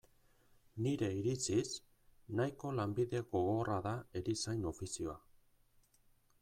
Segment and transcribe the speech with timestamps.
[0.85, 1.73] Nire iritziz,
[2.39, 3.93] nahiko lanbide gogorra da
[4.23, 5.17] erizain ofizioa.